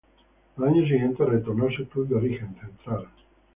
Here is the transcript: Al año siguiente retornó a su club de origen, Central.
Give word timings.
Al 0.57 0.63
año 0.63 0.81
siguiente 0.81 1.23
retornó 1.23 1.67
a 1.67 1.71
su 1.71 1.87
club 1.87 2.07
de 2.07 2.15
origen, 2.15 2.57
Central. 2.59 3.07